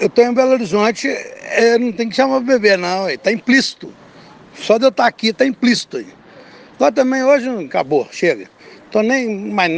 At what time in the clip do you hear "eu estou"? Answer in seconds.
0.00-0.24